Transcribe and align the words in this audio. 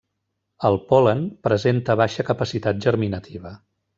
El 0.69 0.77
pol·len 0.91 1.21
presenta 1.49 1.97
baixa 2.01 2.27
capacitat 2.31 2.83
germinativa. 2.87 3.53